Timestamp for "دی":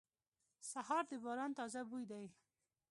2.11-2.25